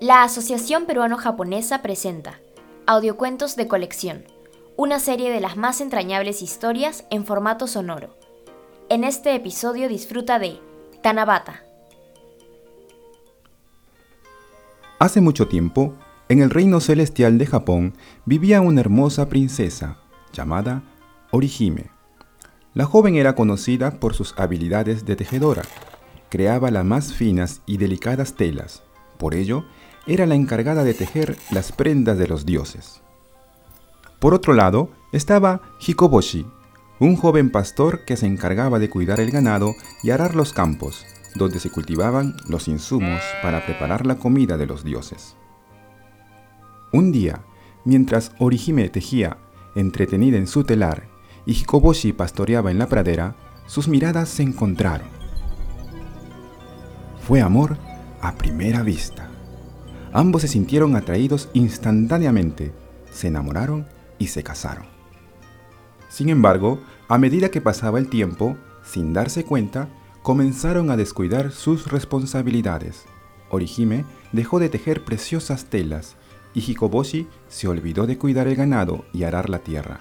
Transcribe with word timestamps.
La 0.00 0.22
Asociación 0.22 0.86
Peruano-Japonesa 0.86 1.82
presenta 1.82 2.38
Audiocuentos 2.86 3.56
de 3.56 3.66
Colección, 3.66 4.22
una 4.76 5.00
serie 5.00 5.32
de 5.32 5.40
las 5.40 5.56
más 5.56 5.80
entrañables 5.80 6.40
historias 6.40 7.04
en 7.10 7.24
formato 7.24 7.66
sonoro. 7.66 8.16
En 8.90 9.02
este 9.02 9.34
episodio 9.34 9.88
disfruta 9.88 10.38
de 10.38 10.60
Tanabata. 11.02 11.64
Hace 15.00 15.20
mucho 15.20 15.48
tiempo, 15.48 15.94
en 16.28 16.42
el 16.42 16.50
reino 16.50 16.78
celestial 16.78 17.36
de 17.36 17.46
Japón 17.46 17.94
vivía 18.24 18.60
una 18.60 18.80
hermosa 18.80 19.28
princesa 19.28 19.98
llamada 20.32 20.84
Orihime. 21.32 21.90
La 22.72 22.84
joven 22.84 23.16
era 23.16 23.34
conocida 23.34 23.98
por 23.98 24.14
sus 24.14 24.32
habilidades 24.38 25.04
de 25.06 25.16
tejedora. 25.16 25.62
Creaba 26.28 26.70
las 26.70 26.84
más 26.84 27.12
finas 27.12 27.62
y 27.66 27.78
delicadas 27.78 28.34
telas. 28.34 28.84
Por 29.18 29.34
ello, 29.34 29.64
era 30.08 30.26
la 30.26 30.34
encargada 30.34 30.84
de 30.84 30.94
tejer 30.94 31.36
las 31.50 31.70
prendas 31.70 32.18
de 32.18 32.26
los 32.26 32.46
dioses. 32.46 33.02
Por 34.18 34.34
otro 34.34 34.54
lado, 34.54 34.90
estaba 35.12 35.60
Hikoboshi, 35.78 36.46
un 36.98 37.14
joven 37.14 37.50
pastor 37.50 38.04
que 38.04 38.16
se 38.16 38.26
encargaba 38.26 38.78
de 38.78 38.90
cuidar 38.90 39.20
el 39.20 39.30
ganado 39.30 39.74
y 40.02 40.10
arar 40.10 40.34
los 40.34 40.52
campos, 40.52 41.04
donde 41.36 41.60
se 41.60 41.70
cultivaban 41.70 42.34
los 42.48 42.66
insumos 42.68 43.20
para 43.42 43.64
preparar 43.64 44.06
la 44.06 44.16
comida 44.16 44.56
de 44.56 44.66
los 44.66 44.82
dioses. 44.82 45.36
Un 46.92 47.12
día, 47.12 47.44
mientras 47.84 48.32
Orihime 48.38 48.88
tejía, 48.88 49.36
entretenida 49.74 50.38
en 50.38 50.46
su 50.46 50.64
telar, 50.64 51.06
y 51.44 51.52
Hikoboshi 51.52 52.12
pastoreaba 52.12 52.70
en 52.70 52.78
la 52.78 52.88
pradera, 52.88 53.36
sus 53.66 53.88
miradas 53.88 54.30
se 54.30 54.42
encontraron. 54.42 55.08
Fue 57.20 57.42
amor 57.42 57.76
a 58.22 58.32
primera 58.32 58.82
vista. 58.82 59.27
Ambos 60.18 60.42
se 60.42 60.48
sintieron 60.48 60.96
atraídos 60.96 61.48
instantáneamente, 61.52 62.72
se 63.08 63.28
enamoraron 63.28 63.86
y 64.18 64.26
se 64.26 64.42
casaron. 64.42 64.86
Sin 66.08 66.28
embargo, 66.28 66.80
a 67.06 67.18
medida 67.18 67.52
que 67.52 67.60
pasaba 67.60 68.00
el 68.00 68.08
tiempo, 68.08 68.56
sin 68.82 69.12
darse 69.12 69.44
cuenta, 69.44 69.88
comenzaron 70.24 70.90
a 70.90 70.96
descuidar 70.96 71.52
sus 71.52 71.86
responsabilidades. 71.86 73.04
Orihime 73.48 74.06
dejó 74.32 74.58
de 74.58 74.68
tejer 74.68 75.04
preciosas 75.04 75.66
telas 75.66 76.16
y 76.52 76.62
Hikoboshi 76.62 77.28
se 77.46 77.68
olvidó 77.68 78.08
de 78.08 78.18
cuidar 78.18 78.48
el 78.48 78.56
ganado 78.56 79.04
y 79.12 79.22
arar 79.22 79.48
la 79.48 79.60
tierra, 79.60 80.00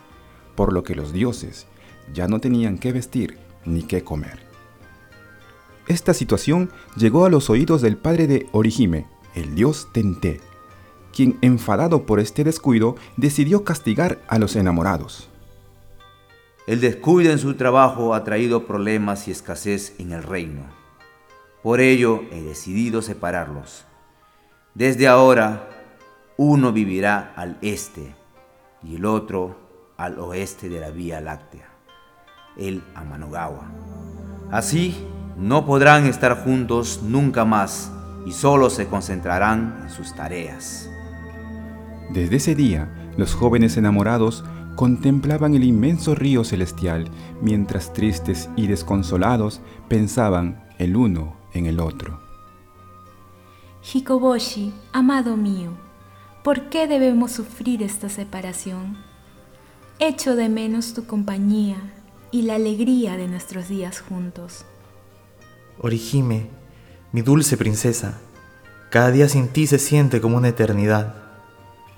por 0.56 0.74
lo 0.74 0.82
que 0.82 0.96
los 0.96 1.14
dioses 1.14 1.68
ya 2.12 2.28
no 2.28 2.40
tenían 2.40 2.80
qué 2.80 2.92
vestir 2.92 3.38
ni 3.66 3.84
qué 3.84 4.04
comer. 4.04 4.40
Esta 5.88 6.16
situación 6.16 6.72
llegó 6.96 7.24
a 7.26 7.30
los 7.30 7.52
oídos 7.52 7.84
del 7.84 7.98
padre 7.98 8.26
de 8.26 8.48
Orihime, 8.52 9.06
el 9.38 9.54
dios 9.54 9.90
Tente, 9.92 10.42
quien 11.16 11.38
enfadado 11.42 12.06
por 12.06 12.20
este 12.20 12.44
descuido 12.44 12.96
decidió 13.18 13.64
castigar 13.64 14.20
a 14.28 14.40
los 14.40 14.56
enamorados. 14.56 15.30
El 16.66 16.82
descuido 16.82 17.32
en 17.32 17.40
su 17.40 17.54
trabajo 17.54 18.14
ha 18.14 18.24
traído 18.24 18.66
problemas 18.66 19.28
y 19.28 19.32
escasez 19.32 19.94
en 20.00 20.12
el 20.12 20.24
reino. 20.24 20.64
Por 21.64 21.80
ello 21.80 22.24
he 22.32 22.42
decidido 22.42 23.02
separarlos. 23.02 23.86
Desde 24.74 25.08
ahora, 25.08 25.70
uno 26.36 26.74
vivirá 26.74 27.34
al 27.36 27.58
este 27.62 28.16
y 28.84 28.96
el 28.96 29.06
otro 29.06 29.94
al 29.98 30.20
oeste 30.20 30.68
de 30.68 30.80
la 30.80 30.90
Vía 30.90 31.22
Láctea, 31.22 31.70
el 32.58 32.84
Amanogawa. 32.96 33.72
Así, 34.52 34.96
no 35.38 35.66
podrán 35.66 36.06
estar 36.06 36.44
juntos 36.44 37.02
nunca 37.04 37.46
más 37.46 37.92
y 38.28 38.34
solo 38.34 38.70
se 38.70 38.88
concentrarán 38.88 39.80
en 39.84 39.90
sus 39.90 40.14
tareas. 40.14 40.90
Desde 42.10 42.36
ese 42.36 42.56
día, 42.56 43.14
los 43.16 43.34
jóvenes 43.34 43.78
enamorados 43.78 44.44
contemplaban 44.76 45.56
el 45.56 45.64
inmenso 45.64 46.14
río 46.14 46.44
celestial 46.44 47.10
mientras 47.42 47.94
tristes 47.94 48.50
y 48.58 48.68
desconsolados 48.68 49.62
pensaban 49.88 50.68
el 50.78 50.98
uno 50.98 51.38
en 51.54 51.68
el 51.68 51.80
otro. 51.80 52.20
Hikoboshi, 53.94 54.74
amado 54.92 55.38
mío, 55.38 55.72
¿por 56.44 56.68
qué 56.68 56.86
debemos 56.86 57.32
sufrir 57.32 57.82
esta 57.82 58.10
separación? 58.10 58.98
Echo 60.00 60.36
de 60.36 60.50
menos 60.50 60.94
tu 60.94 61.06
compañía 61.06 61.78
y 62.32 62.42
la 62.42 62.56
alegría 62.56 63.16
de 63.16 63.30
nuestros 63.30 63.70
días 63.70 64.02
juntos. 64.02 64.66
Orihime, 65.80 66.50
mi 67.18 67.24
dulce 67.24 67.58
princesa, 67.58 68.20
cada 68.92 69.10
día 69.10 69.28
sin 69.28 69.48
ti 69.48 69.66
se 69.66 69.80
siente 69.80 70.22
como 70.22 70.38
una 70.38 70.50
eternidad. 70.50 71.16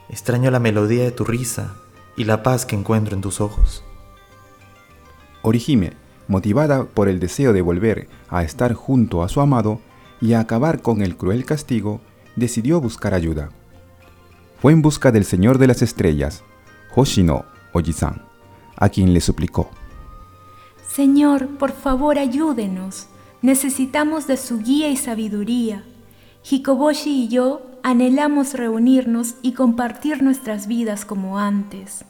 Extraño 0.08 0.50
la 0.50 0.62
melodía 0.62 1.04
de 1.04 1.12
tu 1.12 1.26
risa 1.26 1.76
y 2.16 2.24
la 2.24 2.42
paz 2.42 2.66
que 2.66 2.78
encuentro 2.78 3.16
en 3.16 3.22
tus 3.22 3.42
ojos. 3.42 3.84
Orihime, 5.42 5.92
motivada 6.30 6.86
por 6.86 7.10
el 7.10 7.20
deseo 7.20 7.52
de 7.52 7.62
volver 7.62 8.08
a 8.30 8.44
estar 8.44 8.74
junto 8.74 9.22
a 9.22 9.28
su 9.28 9.42
amado 9.42 9.82
y 10.22 10.32
a 10.32 10.40
acabar 10.40 10.82
con 10.82 11.02
el 11.02 11.18
cruel 11.18 11.44
castigo, 11.44 12.00
decidió 12.38 12.80
buscar 12.80 13.14
ayuda. 13.14 13.50
Fue 14.62 14.72
en 14.72 14.82
busca 14.82 15.12
del 15.12 15.26
Señor 15.26 15.58
de 15.58 15.68
las 15.68 15.82
Estrellas, 15.82 16.46
Hoshino 16.96 17.44
Ojisan, 17.74 18.24
a 18.78 18.88
quien 18.88 19.14
le 19.14 19.20
suplicó. 19.20 19.70
Señor, 20.88 21.50
por 21.58 21.74
favor 21.74 22.18
ayúdenos. 22.18 23.10
Necesitamos 23.42 24.28
de 24.28 24.36
su 24.36 24.60
guía 24.60 24.90
y 24.90 24.98
sabiduría. 24.98 25.84
Hikoboshi 26.44 27.24
y 27.24 27.28
yo 27.30 27.62
anhelamos 27.84 28.54
reunirnos 28.54 29.36
y 29.42 29.54
compartir 29.54 30.22
nuestras 30.22 30.68
vidas 30.68 31.06
como 31.06 31.40
antes. 31.40 32.04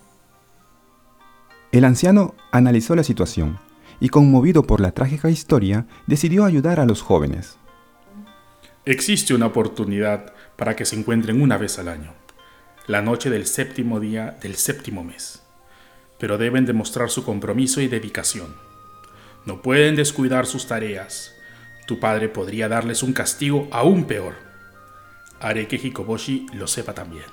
El 1.72 1.86
anciano 1.86 2.34
analizó 2.52 2.96
la 2.96 3.04
situación 3.04 3.60
y 4.00 4.10
conmovido 4.10 4.64
por 4.64 4.80
la 4.82 4.92
trágica 4.92 5.30
historia, 5.30 5.86
decidió 6.08 6.46
ayudar 6.46 6.80
a 6.80 6.86
los 6.86 7.04
jóvenes. 7.04 7.58
Existe 8.86 9.36
una 9.36 9.48
oportunidad 9.48 10.34
para 10.56 10.76
que 10.76 10.86
se 10.86 10.96
encuentren 10.96 11.42
una 11.42 11.58
vez 11.58 11.78
al 11.78 11.90
año, 11.90 12.14
la 12.88 13.04
noche 13.04 13.30
del 13.30 13.46
séptimo 13.46 14.00
día 14.00 14.38
del 14.42 14.56
séptimo 14.56 15.04
mes, 15.04 15.44
pero 16.18 16.40
deben 16.40 16.66
demostrar 16.66 17.12
su 17.12 17.24
compromiso 17.24 17.82
y 17.82 17.88
dedicación 17.88 18.69
no 19.46 19.62
pueden 19.62 19.96
descuidar 19.96 20.46
sus 20.46 20.68
tareas. 20.68 21.36
Tu 21.88 22.00
padre 22.00 22.30
podría 22.30 22.68
darles 22.68 23.04
un 23.04 23.14
castigo 23.14 23.68
aún 23.72 24.06
peor. 24.06 24.36
Haré 25.40 25.68
que 25.68 25.78
Hikoboshi 25.78 26.48
lo 26.54 26.68
sepa 26.68 26.94
también. 26.94 27.26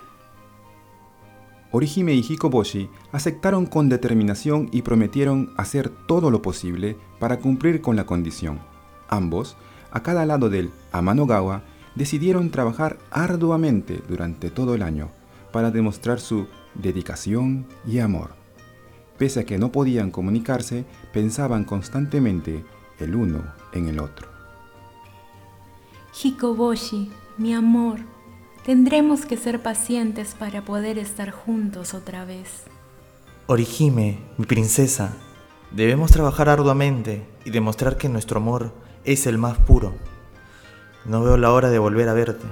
Orihime 1.72 2.14
y 2.14 2.20
Hikoboshi 2.20 2.88
aceptaron 3.12 3.66
con 3.66 3.88
determinación 3.88 4.68
y 4.72 4.82
prometieron 4.82 5.52
hacer 5.56 5.90
todo 5.90 6.30
lo 6.30 6.40
posible 6.40 6.96
para 7.18 7.38
cumplir 7.38 7.80
con 7.80 7.96
la 7.96 8.06
condición. 8.06 8.60
Ambos, 9.08 9.56
a 9.90 10.02
cada 10.02 10.24
lado 10.24 10.48
del 10.48 10.70
Amanogawa, 10.92 11.64
decidieron 11.94 12.50
trabajar 12.50 12.98
arduamente 13.10 14.00
durante 14.08 14.50
todo 14.50 14.74
el 14.74 14.82
año 14.82 15.10
para 15.52 15.70
demostrar 15.70 16.20
su 16.20 16.46
dedicación 16.74 17.66
y 17.86 17.98
amor. 17.98 18.45
Pese 19.18 19.40
a 19.40 19.44
que 19.44 19.58
no 19.58 19.72
podían 19.72 20.10
comunicarse, 20.10 20.84
pensaban 21.12 21.64
constantemente 21.64 22.64
el 22.98 23.14
uno 23.14 23.42
en 23.72 23.88
el 23.88 23.98
otro. 23.98 24.28
Hikoboshi, 26.22 27.10
mi 27.38 27.54
amor, 27.54 28.00
tendremos 28.64 29.26
que 29.26 29.36
ser 29.36 29.62
pacientes 29.62 30.34
para 30.34 30.64
poder 30.64 30.98
estar 30.98 31.30
juntos 31.30 31.94
otra 31.94 32.24
vez. 32.24 32.64
Orihime, 33.46 34.18
mi 34.38 34.46
princesa, 34.46 35.12
debemos 35.70 36.10
trabajar 36.10 36.48
arduamente 36.48 37.26
y 37.44 37.50
demostrar 37.50 37.96
que 37.96 38.08
nuestro 38.08 38.38
amor 38.38 38.72
es 39.04 39.26
el 39.26 39.38
más 39.38 39.58
puro. 39.58 39.94
No 41.04 41.22
veo 41.22 41.36
la 41.36 41.52
hora 41.52 41.70
de 41.70 41.78
volver 41.78 42.08
a 42.08 42.14
verte. 42.14 42.46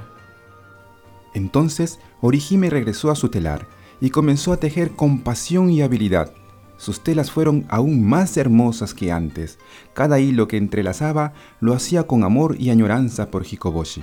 Entonces 1.34 1.98
Orihime 2.20 2.70
regresó 2.70 3.10
a 3.10 3.16
su 3.16 3.28
telar 3.28 3.66
y 4.00 4.10
comenzó 4.10 4.52
a 4.52 4.58
tejer 4.58 4.92
con 4.92 5.22
pasión 5.22 5.70
y 5.70 5.82
habilidad 5.82 6.32
sus 6.76 7.02
telas 7.02 7.30
fueron 7.30 7.64
aún 7.68 8.06
más 8.06 8.36
hermosas 8.36 8.94
que 8.94 9.12
antes. 9.12 9.58
Cada 9.92 10.18
hilo 10.20 10.48
que 10.48 10.56
entrelazaba 10.56 11.32
lo 11.60 11.74
hacía 11.74 12.04
con 12.04 12.24
amor 12.24 12.56
y 12.58 12.70
añoranza 12.70 13.30
por 13.30 13.44
Hikoboshi. 13.44 14.02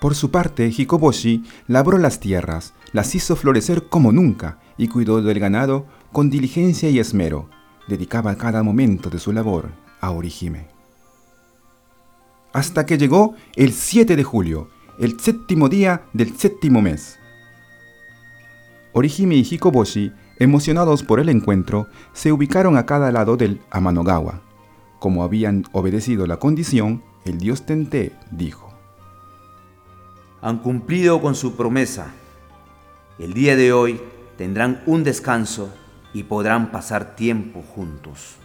Por 0.00 0.14
su 0.14 0.30
parte, 0.30 0.68
Hikoboshi 0.68 1.44
labró 1.66 1.96
las 1.96 2.20
tierras, 2.20 2.74
las 2.92 3.14
hizo 3.14 3.36
florecer 3.36 3.88
como 3.88 4.12
nunca 4.12 4.58
y 4.76 4.88
cuidó 4.88 5.22
del 5.22 5.40
ganado 5.40 5.86
con 6.12 6.28
diligencia 6.28 6.90
y 6.90 6.98
esmero. 6.98 7.48
Dedicaba 7.88 8.36
cada 8.36 8.62
momento 8.62 9.08
de 9.08 9.18
su 9.18 9.32
labor 9.32 9.70
a 10.00 10.10
Orihime. 10.10 10.68
Hasta 12.52 12.86
que 12.86 12.98
llegó 12.98 13.34
el 13.56 13.72
7 13.72 14.14
de 14.14 14.24
julio, 14.24 14.68
el 14.98 15.18
séptimo 15.18 15.68
día 15.68 16.02
del 16.12 16.36
séptimo 16.36 16.82
mes. 16.82 17.18
Orihime 18.92 19.36
y 19.36 19.42
Hikoboshi 19.42 20.12
Emocionados 20.38 21.02
por 21.02 21.20
el 21.20 21.28
encuentro, 21.28 21.86
se 22.12 22.32
ubicaron 22.32 22.76
a 22.76 22.86
cada 22.86 23.12
lado 23.12 23.36
del 23.36 23.60
Amanogawa. 23.70 24.40
Como 24.98 25.22
habían 25.22 25.64
obedecido 25.72 26.26
la 26.26 26.38
condición, 26.38 27.02
el 27.24 27.38
dios 27.38 27.66
Tente 27.66 28.12
dijo, 28.30 28.74
han 30.44 30.58
cumplido 30.58 31.22
con 31.22 31.34
su 31.34 31.56
promesa. 31.56 32.08
El 33.18 33.32
día 33.32 33.56
de 33.56 33.72
hoy 33.72 33.98
tendrán 34.36 34.82
un 34.84 35.02
descanso 35.02 35.72
y 36.12 36.24
podrán 36.24 36.70
pasar 36.70 37.16
tiempo 37.16 37.62
juntos. 37.62 38.36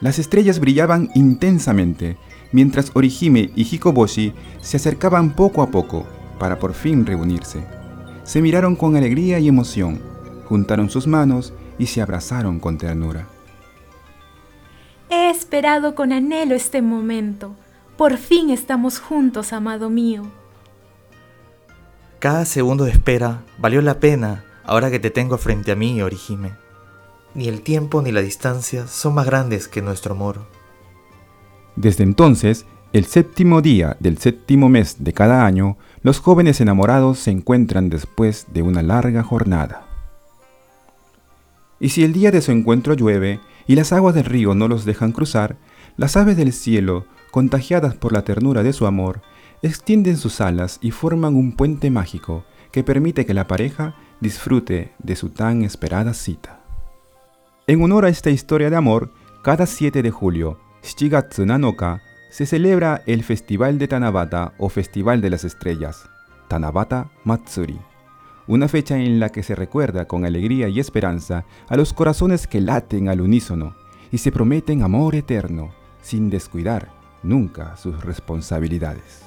Las 0.00 0.20
estrellas 0.20 0.60
brillaban 0.60 1.10
intensamente, 1.16 2.18
mientras 2.52 2.92
Orihime 2.94 3.50
y 3.56 3.64
Hikoboshi 3.64 4.32
se 4.60 4.76
acercaban 4.76 5.34
poco 5.34 5.60
a 5.60 5.70
poco 5.70 6.06
para 6.38 6.58
por 6.58 6.72
fin 6.74 7.04
reunirse. 7.04 7.81
Se 8.24 8.40
miraron 8.40 8.76
con 8.76 8.96
alegría 8.96 9.38
y 9.38 9.48
emoción, 9.48 10.00
juntaron 10.48 10.90
sus 10.90 11.06
manos 11.06 11.52
y 11.78 11.86
se 11.86 12.02
abrazaron 12.02 12.60
con 12.60 12.78
ternura. 12.78 13.26
He 15.10 15.30
esperado 15.30 15.94
con 15.94 16.12
anhelo 16.12 16.54
este 16.54 16.82
momento. 16.82 17.54
Por 17.96 18.16
fin 18.16 18.50
estamos 18.50 18.98
juntos, 18.98 19.52
amado 19.52 19.90
mío. 19.90 20.22
Cada 22.18 22.44
segundo 22.44 22.84
de 22.84 22.92
espera 22.92 23.42
valió 23.58 23.82
la 23.82 23.98
pena 23.98 24.44
ahora 24.64 24.90
que 24.90 25.00
te 25.00 25.10
tengo 25.10 25.38
frente 25.38 25.72
a 25.72 25.76
mí, 25.76 26.00
Orihime. 26.00 26.52
Ni 27.34 27.48
el 27.48 27.62
tiempo 27.62 28.02
ni 28.02 28.12
la 28.12 28.20
distancia 28.20 28.86
son 28.86 29.14
más 29.14 29.26
grandes 29.26 29.66
que 29.68 29.82
nuestro 29.82 30.14
amor. 30.14 30.46
Desde 31.76 32.04
entonces, 32.04 32.66
el 32.92 33.06
séptimo 33.06 33.62
día 33.62 33.96
del 34.00 34.18
séptimo 34.18 34.68
mes 34.68 34.96
de 34.98 35.14
cada 35.14 35.46
año, 35.46 35.78
los 36.02 36.18
jóvenes 36.18 36.60
enamorados 36.60 37.18
se 37.18 37.30
encuentran 37.30 37.88
después 37.88 38.46
de 38.52 38.60
una 38.60 38.82
larga 38.82 39.22
jornada. 39.22 39.86
Y 41.80 41.88
si 41.88 42.04
el 42.04 42.12
día 42.12 42.30
de 42.30 42.42
su 42.42 42.52
encuentro 42.52 42.92
llueve 42.92 43.40
y 43.66 43.76
las 43.76 43.92
aguas 43.94 44.14
del 44.14 44.26
río 44.26 44.54
no 44.54 44.68
los 44.68 44.84
dejan 44.84 45.12
cruzar, 45.12 45.56
las 45.96 46.18
aves 46.18 46.36
del 46.36 46.52
cielo, 46.52 47.06
contagiadas 47.30 47.94
por 47.94 48.12
la 48.12 48.24
ternura 48.24 48.62
de 48.62 48.74
su 48.74 48.86
amor, 48.86 49.22
extienden 49.62 50.18
sus 50.18 50.42
alas 50.42 50.78
y 50.82 50.90
forman 50.90 51.34
un 51.34 51.52
puente 51.52 51.90
mágico 51.90 52.44
que 52.72 52.84
permite 52.84 53.24
que 53.24 53.32
la 53.32 53.46
pareja 53.46 53.94
disfrute 54.20 54.92
de 54.98 55.16
su 55.16 55.30
tan 55.30 55.62
esperada 55.62 56.12
cita. 56.12 56.60
En 57.66 57.82
honor 57.82 58.04
a 58.04 58.10
esta 58.10 58.28
historia 58.28 58.68
de 58.68 58.76
amor, 58.76 59.12
cada 59.42 59.64
7 59.64 60.02
de 60.02 60.10
julio, 60.10 60.60
Shichigatsu 60.82 61.46
Nanoka, 61.46 62.02
se 62.32 62.46
celebra 62.46 63.02
el 63.04 63.24
Festival 63.24 63.78
de 63.78 63.88
Tanabata 63.88 64.54
o 64.56 64.70
Festival 64.70 65.20
de 65.20 65.28
las 65.28 65.44
Estrellas, 65.44 66.08
Tanabata 66.48 67.10
Matsuri, 67.24 67.78
una 68.46 68.68
fecha 68.68 68.96
en 68.96 69.20
la 69.20 69.28
que 69.28 69.42
se 69.42 69.54
recuerda 69.54 70.06
con 70.06 70.24
alegría 70.24 70.68
y 70.68 70.80
esperanza 70.80 71.44
a 71.68 71.76
los 71.76 71.92
corazones 71.92 72.46
que 72.46 72.62
laten 72.62 73.10
al 73.10 73.20
unísono 73.20 73.76
y 74.10 74.16
se 74.16 74.32
prometen 74.32 74.82
amor 74.82 75.14
eterno, 75.14 75.74
sin 76.00 76.30
descuidar 76.30 76.88
nunca 77.22 77.76
sus 77.76 78.02
responsabilidades. 78.02 79.20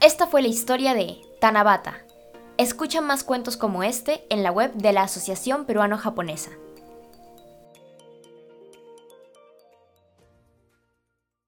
Esta 0.00 0.26
fue 0.26 0.40
la 0.40 0.48
historia 0.48 0.94
de 0.94 1.18
Tanabata. 1.38 1.98
Escucha 2.56 3.02
más 3.02 3.24
cuentos 3.24 3.58
como 3.58 3.82
este 3.82 4.24
en 4.30 4.42
la 4.42 4.52
web 4.52 4.72
de 4.72 4.94
la 4.94 5.02
Asociación 5.02 5.66
Peruano-Japonesa. 5.66 6.50